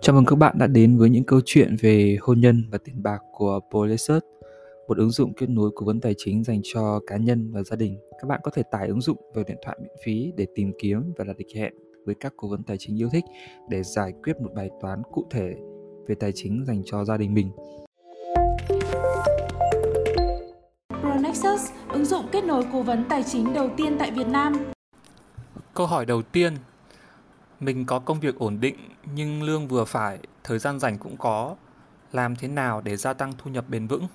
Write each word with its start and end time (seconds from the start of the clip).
Chào 0.00 0.14
mừng 0.14 0.24
các 0.24 0.36
bạn 0.36 0.58
đã 0.58 0.66
đến 0.66 0.98
với 0.98 1.10
những 1.10 1.24
câu 1.24 1.40
chuyện 1.44 1.76
về 1.80 2.16
hôn 2.20 2.40
nhân 2.40 2.64
và 2.70 2.78
tiền 2.84 3.02
bạc 3.02 3.18
của 3.32 3.60
Polysearch, 3.70 4.24
một 4.88 4.98
ứng 4.98 5.10
dụng 5.10 5.34
kết 5.34 5.48
nối 5.48 5.70
cố 5.74 5.86
vấn 5.86 6.00
tài 6.00 6.14
chính 6.18 6.44
dành 6.44 6.60
cho 6.64 7.00
cá 7.06 7.16
nhân 7.16 7.52
và 7.52 7.62
gia 7.62 7.76
đình. 7.76 7.98
Các 8.20 8.28
bạn 8.28 8.40
có 8.42 8.50
thể 8.54 8.62
tải 8.70 8.88
ứng 8.88 9.00
dụng 9.00 9.16
vào 9.34 9.44
điện 9.44 9.56
thoại 9.64 9.78
miễn 9.82 9.92
phí 10.04 10.32
để 10.36 10.46
tìm 10.54 10.72
kiếm 10.78 11.12
và 11.16 11.24
đặt 11.24 11.36
lịch 11.38 11.56
hẹn 11.56 11.74
với 12.06 12.14
các 12.20 12.32
cố 12.36 12.48
vấn 12.48 12.62
tài 12.62 12.76
chính 12.78 13.00
yêu 13.00 13.08
thích 13.12 13.24
để 13.68 13.82
giải 13.82 14.12
quyết 14.24 14.40
một 14.40 14.50
bài 14.54 14.70
toán 14.80 15.02
cụ 15.12 15.26
thể 15.30 15.54
về 16.08 16.14
tài 16.14 16.32
chính 16.34 16.64
dành 16.66 16.82
cho 16.84 17.04
gia 17.04 17.16
đình 17.16 17.34
mình. 17.34 17.50
Pronexus, 21.00 21.70
ứng 21.92 22.04
dụng 22.04 22.26
kết 22.32 22.44
nối 22.44 22.64
cố 22.72 22.82
vấn 22.82 23.04
tài 23.08 23.22
chính 23.22 23.54
đầu 23.54 23.70
tiên 23.76 23.96
tại 23.98 24.10
Việt 24.10 24.26
Nam. 24.26 24.52
Câu 25.74 25.86
hỏi 25.86 26.06
đầu 26.06 26.22
tiên 26.22 26.52
mình 27.60 27.84
có 27.84 27.98
công 27.98 28.20
việc 28.20 28.38
ổn 28.38 28.60
định 28.60 28.76
nhưng 29.14 29.42
lương 29.42 29.68
vừa 29.68 29.84
phải, 29.84 30.18
thời 30.44 30.58
gian 30.58 30.78
rảnh 30.78 30.98
cũng 30.98 31.16
có. 31.16 31.56
Làm 32.12 32.36
thế 32.36 32.48
nào 32.48 32.80
để 32.84 32.96
gia 32.96 33.12
tăng 33.12 33.32
thu 33.38 33.50
nhập 33.50 33.64
bền 33.68 33.86
vững? 33.86 34.06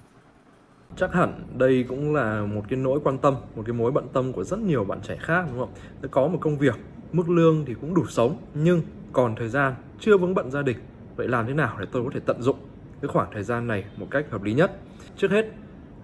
Chắc 0.97 1.13
hẳn 1.13 1.43
đây 1.57 1.85
cũng 1.89 2.15
là 2.15 2.45
một 2.45 2.63
cái 2.69 2.79
nỗi 2.79 2.99
quan 3.03 3.17
tâm, 3.17 3.35
một 3.55 3.63
cái 3.65 3.73
mối 3.73 3.91
bận 3.91 4.07
tâm 4.13 4.33
của 4.33 4.43
rất 4.43 4.59
nhiều 4.59 4.83
bạn 4.83 4.99
trẻ 5.01 5.17
khác 5.21 5.45
đúng 5.49 5.59
không? 5.59 5.73
Có 6.11 6.27
một 6.27 6.37
công 6.41 6.57
việc, 6.57 6.75
mức 7.11 7.29
lương 7.29 7.65
thì 7.65 7.73
cũng 7.81 7.93
đủ 7.93 8.05
sống 8.07 8.37
nhưng 8.53 8.81
còn 9.13 9.35
thời 9.35 9.49
gian 9.49 9.75
chưa 9.99 10.17
vững 10.17 10.33
bận 10.33 10.51
gia 10.51 10.61
đình. 10.61 10.77
Vậy 11.15 11.27
làm 11.27 11.47
thế 11.47 11.53
nào 11.53 11.77
để 11.79 11.85
tôi 11.91 12.03
có 12.03 12.09
thể 12.13 12.19
tận 12.19 12.41
dụng 12.41 12.57
cái 13.01 13.09
khoảng 13.09 13.29
thời 13.33 13.43
gian 13.43 13.67
này 13.67 13.85
một 13.97 14.07
cách 14.11 14.25
hợp 14.29 14.43
lý 14.43 14.53
nhất? 14.53 14.71
Trước 15.17 15.31
hết 15.31 15.45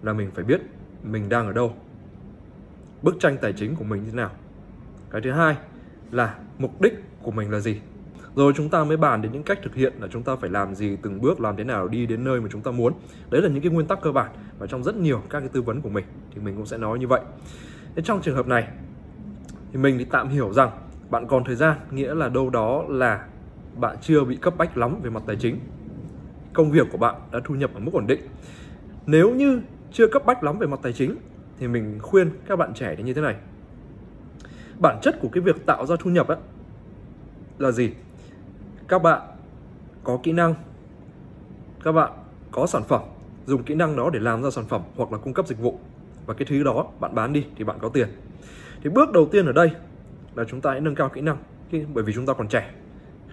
là 0.01 0.13
mình 0.13 0.31
phải 0.35 0.43
biết 0.43 0.61
mình 1.03 1.29
đang 1.29 1.47
ở 1.47 1.53
đâu. 1.53 1.73
Bức 3.01 3.15
tranh 3.19 3.37
tài 3.41 3.53
chính 3.53 3.75
của 3.75 3.83
mình 3.83 4.03
như 4.03 4.09
thế 4.09 4.15
nào. 4.15 4.31
Cái 5.09 5.21
thứ 5.21 5.31
hai 5.31 5.55
là 6.11 6.35
mục 6.57 6.81
đích 6.81 6.93
của 7.23 7.31
mình 7.31 7.51
là 7.51 7.59
gì? 7.59 7.79
Rồi 8.35 8.53
chúng 8.55 8.69
ta 8.69 8.83
mới 8.83 8.97
bàn 8.97 9.21
đến 9.21 9.31
những 9.31 9.43
cách 9.43 9.59
thực 9.63 9.75
hiện 9.75 9.93
là 9.99 10.07
chúng 10.11 10.23
ta 10.23 10.35
phải 10.35 10.49
làm 10.49 10.75
gì 10.75 10.97
từng 11.01 11.21
bước 11.21 11.41
làm 11.41 11.57
thế 11.57 11.63
nào 11.63 11.87
đi 11.87 12.05
đến 12.05 12.23
nơi 12.23 12.41
mà 12.41 12.47
chúng 12.51 12.61
ta 12.61 12.71
muốn. 12.71 12.93
Đấy 13.29 13.41
là 13.41 13.49
những 13.49 13.63
cái 13.63 13.71
nguyên 13.71 13.87
tắc 13.87 14.01
cơ 14.01 14.11
bản 14.11 14.31
và 14.59 14.67
trong 14.67 14.83
rất 14.83 14.95
nhiều 14.95 15.21
các 15.29 15.39
cái 15.39 15.49
tư 15.49 15.61
vấn 15.61 15.81
của 15.81 15.89
mình 15.89 16.05
thì 16.33 16.41
mình 16.41 16.55
cũng 16.55 16.65
sẽ 16.65 16.77
nói 16.77 16.99
như 16.99 17.07
vậy. 17.07 17.21
Thế 17.95 18.01
trong 18.05 18.21
trường 18.21 18.35
hợp 18.35 18.47
này 18.47 18.67
thì 19.71 19.79
mình 19.79 19.97
thì 19.97 20.05
tạm 20.05 20.29
hiểu 20.29 20.53
rằng 20.53 20.69
bạn 21.09 21.27
còn 21.27 21.43
thời 21.43 21.55
gian 21.55 21.77
nghĩa 21.91 22.13
là 22.15 22.29
đâu 22.29 22.49
đó 22.49 22.85
là 22.89 23.25
bạn 23.75 23.97
chưa 24.01 24.23
bị 24.23 24.35
cấp 24.35 24.53
bách 24.57 24.77
lắm 24.77 24.99
về 25.03 25.09
mặt 25.09 25.23
tài 25.27 25.35
chính. 25.35 25.59
Công 26.53 26.71
việc 26.71 26.87
của 26.91 26.97
bạn 26.97 27.15
đã 27.31 27.39
thu 27.45 27.55
nhập 27.55 27.71
ở 27.73 27.79
mức 27.79 27.91
ổn 27.93 28.07
định. 28.07 28.21
Nếu 29.05 29.35
như 29.35 29.61
chưa 29.91 30.07
cấp 30.07 30.25
bách 30.25 30.43
lắm 30.43 30.59
về 30.59 30.67
mặt 30.67 30.79
tài 30.83 30.93
chính 30.93 31.15
thì 31.59 31.67
mình 31.67 31.99
khuyên 32.01 32.29
các 32.47 32.55
bạn 32.55 32.73
trẻ 32.73 32.95
như 33.03 33.13
thế 33.13 33.21
này. 33.21 33.35
Bản 34.81 34.99
chất 35.01 35.15
của 35.21 35.29
cái 35.31 35.41
việc 35.41 35.65
tạo 35.65 35.85
ra 35.85 35.95
thu 35.99 36.09
nhập 36.09 36.27
ấy, 36.27 36.37
là 37.59 37.71
gì? 37.71 37.91
Các 38.87 39.01
bạn 39.01 39.21
có 40.03 40.19
kỹ 40.23 40.31
năng, 40.31 40.55
các 41.83 41.91
bạn 41.91 42.11
có 42.51 42.67
sản 42.67 42.83
phẩm, 42.83 43.01
dùng 43.45 43.63
kỹ 43.63 43.75
năng 43.75 43.95
đó 43.95 44.09
để 44.13 44.19
làm 44.19 44.43
ra 44.43 44.49
sản 44.49 44.65
phẩm 44.65 44.81
hoặc 44.95 45.11
là 45.11 45.17
cung 45.17 45.33
cấp 45.33 45.47
dịch 45.47 45.59
vụ. 45.59 45.79
Và 46.25 46.33
cái 46.33 46.45
thứ 46.45 46.63
đó, 46.63 46.87
bạn 46.99 47.15
bán 47.15 47.33
đi 47.33 47.45
thì 47.55 47.63
bạn 47.63 47.77
có 47.81 47.89
tiền. 47.89 48.07
Thì 48.83 48.89
bước 48.89 49.11
đầu 49.11 49.29
tiên 49.31 49.45
ở 49.45 49.51
đây 49.51 49.71
là 50.35 50.43
chúng 50.43 50.61
ta 50.61 50.71
hãy 50.71 50.81
nâng 50.81 50.95
cao 50.95 51.09
kỹ 51.09 51.21
năng 51.21 51.37
bởi 51.93 52.03
vì 52.03 52.13
chúng 52.13 52.25
ta 52.25 52.33
còn 52.33 52.47
trẻ. 52.47 52.71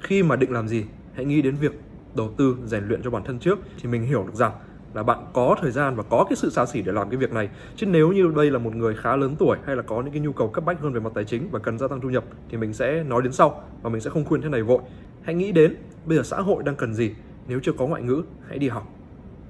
Khi 0.02 0.22
mà 0.22 0.36
định 0.36 0.52
làm 0.52 0.69
gì, 0.69 0.84
hãy 1.14 1.24
nghĩ 1.24 1.42
đến 1.42 1.56
việc 1.56 1.72
đầu 2.14 2.30
tư, 2.36 2.56
rèn 2.64 2.88
luyện 2.88 3.02
cho 3.02 3.10
bản 3.10 3.24
thân 3.24 3.38
trước 3.38 3.58
thì 3.82 3.88
mình 3.88 4.02
hiểu 4.02 4.24
được 4.27 4.34
rằng 4.34 4.52
là 4.95 5.03
bạn 5.03 5.19
có 5.33 5.56
thời 5.61 5.70
gian 5.70 5.97
và 5.97 6.03
có 6.03 6.27
cái 6.29 6.37
sự 6.37 6.51
xa 6.51 6.67
xỉ 6.67 6.83
để 6.83 6.92
làm 6.92 7.11
cái 7.11 7.17
việc 7.17 7.33
này. 7.33 7.48
Chứ 7.77 7.87
nếu 7.87 8.12
như 8.12 8.33
đây 8.37 8.51
là 8.51 8.59
một 8.59 8.77
người 8.77 8.95
khá 8.95 9.17
lớn 9.17 9.37
tuổi 9.39 9.56
hay 9.65 9.77
là 9.77 9.83
có 9.83 10.03
những 10.03 10.12
cái 10.12 10.20
nhu 10.20 10.33
cầu 10.33 10.48
cấp 10.48 10.65
bách 10.65 10.81
hơn 10.81 10.93
về 10.93 11.01
mặt 11.01 11.11
tài 11.15 11.25
chính 11.25 11.48
và 11.51 11.59
cần 11.59 11.78
gia 11.78 11.89
tăng 11.89 12.01
thu 12.01 12.11
nhập 12.11 12.25
thì 12.48 12.56
mình 12.56 12.73
sẽ 12.73 13.03
nói 13.03 13.23
đến 13.23 13.33
sau 13.33 13.62
và 13.83 13.91
mình 13.91 14.01
sẽ 14.01 14.11
không 14.11 14.25
khuyên 14.25 14.43
thế 14.43 14.48
này 14.48 14.62
vội. 14.62 14.81
Hãy 15.23 15.34
nghĩ 15.34 15.53
đến 15.53 15.77
bây 16.05 16.17
giờ 16.17 16.23
xã 16.23 16.41
hội 16.41 16.62
đang 16.62 16.77
cần 16.77 16.95
gì. 16.95 17.15
Nếu 17.49 17.60
chưa 17.62 17.72
có 17.72 17.87
ngoại 17.87 18.03
ngữ, 18.03 18.22
hãy 18.49 18.59
đi 18.59 18.69
học 18.69 18.93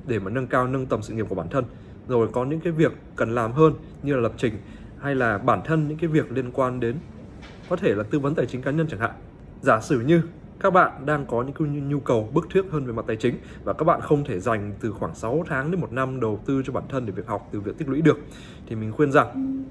để 0.06 0.18
mà 0.18 0.30
nâng 0.30 0.46
cao, 0.46 0.68
nâng 0.68 0.86
tầm 0.86 1.02
sự 1.02 1.14
nghiệp 1.14 1.26
của 1.28 1.34
bản 1.34 1.48
thân. 1.48 1.64
Rồi 2.08 2.28
có 2.32 2.44
những 2.44 2.60
cái 2.60 2.72
việc 2.72 2.92
cần 3.16 3.34
làm 3.34 3.52
hơn 3.52 3.72
như 4.02 4.14
là 4.14 4.20
lập 4.20 4.32
trình 4.36 4.54
hay 5.00 5.14
là 5.14 5.38
bản 5.38 5.60
thân 5.64 5.88
những 5.88 5.98
cái 5.98 6.08
việc 6.08 6.32
liên 6.32 6.50
quan 6.52 6.80
đến 6.80 6.96
có 7.68 7.76
thể 7.76 7.94
là 7.94 8.02
tư 8.02 8.18
vấn 8.18 8.34
tài 8.34 8.46
chính 8.46 8.62
cá 8.62 8.70
nhân 8.70 8.86
chẳng 8.90 9.00
hạn. 9.00 9.10
Giả 9.60 9.80
sử 9.80 10.00
như 10.00 10.22
các 10.60 10.70
bạn 10.70 11.06
đang 11.06 11.26
có 11.26 11.44
những 11.58 11.88
nhu 11.88 12.00
cầu 12.00 12.28
bức 12.32 12.46
thiết 12.50 12.62
hơn 12.70 12.86
về 12.86 12.92
mặt 12.92 13.04
tài 13.06 13.16
chính 13.16 13.38
và 13.64 13.72
các 13.72 13.84
bạn 13.84 14.00
không 14.00 14.24
thể 14.24 14.40
dành 14.40 14.72
từ 14.80 14.92
khoảng 14.92 15.14
6 15.14 15.44
tháng 15.46 15.70
đến 15.70 15.80
một 15.80 15.92
năm 15.92 16.20
đầu 16.20 16.40
tư 16.46 16.62
cho 16.66 16.72
bản 16.72 16.84
thân 16.88 17.06
để 17.06 17.12
việc 17.12 17.26
học 17.26 17.48
từ 17.52 17.60
việc 17.60 17.78
tích 17.78 17.88
lũy 17.88 18.02
được. 18.02 18.18
Thì 18.66 18.76
mình 18.76 18.92
khuyên 18.92 19.12
rằng, 19.12 19.64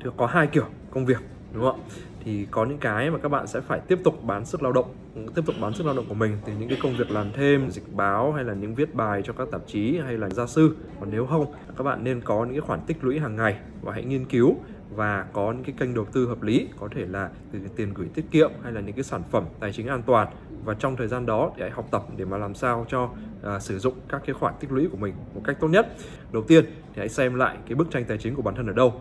thì 0.00 0.10
có 0.16 0.26
hai 0.26 0.46
kiểu 0.46 0.64
công 0.90 1.06
việc, 1.06 1.18
đúng 1.54 1.62
không 1.62 1.80
ạ? 1.80 1.84
Thì 2.24 2.46
có 2.50 2.64
những 2.64 2.78
cái 2.78 3.10
mà 3.10 3.18
các 3.18 3.28
bạn 3.28 3.46
sẽ 3.46 3.60
phải 3.60 3.80
tiếp 3.80 3.98
tục 4.04 4.24
bán 4.24 4.44
sức 4.44 4.62
lao 4.62 4.72
động, 4.72 4.94
tiếp 5.34 5.42
tục 5.46 5.54
bán 5.60 5.74
sức 5.74 5.86
lao 5.86 5.96
động 5.96 6.04
của 6.08 6.14
mình. 6.14 6.36
Từ 6.44 6.52
những 6.58 6.68
cái 6.68 6.78
công 6.82 6.96
việc 6.96 7.10
làm 7.10 7.26
thêm, 7.32 7.70
dịch 7.70 7.94
báo 7.94 8.32
hay 8.32 8.44
là 8.44 8.54
những 8.54 8.74
viết 8.74 8.94
bài 8.94 9.22
cho 9.24 9.32
các 9.32 9.48
tạp 9.50 9.60
chí 9.66 9.98
hay 9.98 10.18
là 10.18 10.28
gia 10.28 10.46
sư. 10.46 10.76
Còn 11.00 11.08
nếu 11.12 11.26
không, 11.26 11.52
các 11.76 11.84
bạn 11.84 12.04
nên 12.04 12.20
có 12.20 12.44
những 12.44 12.54
cái 12.54 12.60
khoản 12.60 12.80
tích 12.86 13.04
lũy 13.04 13.18
hàng 13.18 13.36
ngày 13.36 13.58
và 13.82 13.92
hãy 13.92 14.04
nghiên 14.04 14.24
cứu 14.24 14.56
và 14.94 15.26
có 15.32 15.52
những 15.52 15.64
cái 15.64 15.74
kênh 15.78 15.94
đầu 15.94 16.04
tư 16.04 16.26
hợp 16.26 16.42
lý 16.42 16.68
có 16.80 16.88
thể 16.94 17.06
là 17.06 17.30
từ 17.52 17.58
tiền 17.76 17.94
gửi 17.94 18.08
tiết 18.14 18.24
kiệm 18.30 18.50
hay 18.62 18.72
là 18.72 18.80
những 18.80 18.94
cái 18.94 19.04
sản 19.04 19.22
phẩm 19.30 19.44
tài 19.60 19.72
chính 19.72 19.86
an 19.86 20.02
toàn. 20.06 20.28
Và 20.64 20.74
trong 20.74 20.96
thời 20.96 21.08
gian 21.08 21.26
đó 21.26 21.52
thì 21.56 21.62
hãy 21.62 21.70
học 21.70 21.88
tập 21.90 22.04
để 22.16 22.24
mà 22.24 22.38
làm 22.38 22.54
sao 22.54 22.86
cho 22.88 23.02
uh, 23.04 23.62
sử 23.62 23.78
dụng 23.78 23.94
các 24.08 24.22
cái 24.26 24.34
khoản 24.34 24.54
tích 24.60 24.72
lũy 24.72 24.88
của 24.88 24.96
mình 24.96 25.14
một 25.34 25.40
cách 25.44 25.56
tốt 25.60 25.68
nhất. 25.68 25.96
Đầu 26.32 26.42
tiên 26.42 26.64
thì 26.64 26.98
hãy 26.98 27.08
xem 27.08 27.34
lại 27.34 27.56
cái 27.66 27.74
bức 27.74 27.90
tranh 27.90 28.04
tài 28.04 28.18
chính 28.18 28.34
của 28.34 28.42
bản 28.42 28.54
thân 28.54 28.66
ở 28.66 28.72
đâu 28.72 29.00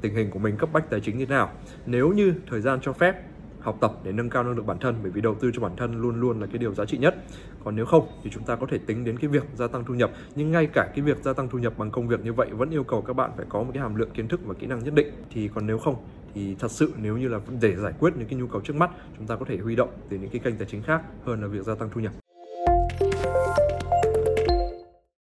tình 0.00 0.14
hình 0.14 0.30
của 0.30 0.38
mình 0.38 0.56
cấp 0.56 0.68
bách 0.72 0.90
tài 0.90 1.00
chính 1.00 1.18
như 1.18 1.26
thế 1.26 1.34
nào. 1.34 1.50
Nếu 1.86 2.08
như 2.08 2.34
thời 2.50 2.60
gian 2.60 2.78
cho 2.82 2.92
phép 2.92 3.22
học 3.60 3.78
tập 3.80 3.92
để 4.04 4.12
nâng 4.12 4.30
cao 4.30 4.44
năng 4.44 4.56
lực 4.56 4.66
bản 4.66 4.78
thân, 4.78 4.94
bởi 5.02 5.10
vì 5.10 5.20
đầu 5.20 5.34
tư 5.34 5.50
cho 5.54 5.62
bản 5.62 5.76
thân 5.76 6.00
luôn 6.00 6.20
luôn 6.20 6.40
là 6.40 6.46
cái 6.46 6.58
điều 6.58 6.74
giá 6.74 6.84
trị 6.84 6.98
nhất. 6.98 7.14
Còn 7.64 7.76
nếu 7.76 7.86
không 7.86 8.08
thì 8.22 8.30
chúng 8.30 8.42
ta 8.42 8.56
có 8.56 8.66
thể 8.70 8.78
tính 8.78 9.04
đến 9.04 9.18
cái 9.18 9.28
việc 9.28 9.44
gia 9.54 9.66
tăng 9.66 9.84
thu 9.84 9.94
nhập, 9.94 10.10
nhưng 10.34 10.52
ngay 10.52 10.66
cả 10.66 10.92
cái 10.94 11.04
việc 11.04 11.18
gia 11.22 11.32
tăng 11.32 11.48
thu 11.48 11.58
nhập 11.58 11.78
bằng 11.78 11.90
công 11.90 12.08
việc 12.08 12.24
như 12.24 12.32
vậy 12.32 12.48
vẫn 12.50 12.70
yêu 12.70 12.84
cầu 12.84 13.02
các 13.02 13.12
bạn 13.12 13.30
phải 13.36 13.46
có 13.48 13.62
một 13.62 13.70
cái 13.74 13.82
hàm 13.82 13.94
lượng 13.94 14.10
kiến 14.14 14.28
thức 14.28 14.40
và 14.44 14.54
kỹ 14.54 14.66
năng 14.66 14.84
nhất 14.84 14.94
định. 14.94 15.12
Thì 15.30 15.48
còn 15.54 15.66
nếu 15.66 15.78
không 15.78 15.96
thì 16.34 16.56
thật 16.58 16.70
sự 16.70 16.92
nếu 16.96 17.16
như 17.16 17.28
là 17.28 17.40
để 17.60 17.76
giải 17.76 17.92
quyết 17.98 18.16
những 18.16 18.28
cái 18.28 18.38
nhu 18.38 18.46
cầu 18.46 18.60
trước 18.60 18.76
mắt, 18.76 18.90
chúng 19.18 19.26
ta 19.26 19.36
có 19.36 19.44
thể 19.44 19.56
huy 19.56 19.76
động 19.76 19.90
từ 20.08 20.16
những 20.16 20.30
cái 20.30 20.40
kênh 20.44 20.56
tài 20.56 20.68
chính 20.70 20.82
khác 20.82 21.02
hơn 21.24 21.42
là 21.42 21.46
việc 21.46 21.64
gia 21.64 21.74
tăng 21.74 21.88
thu 21.94 22.00
nhập. 22.00 22.12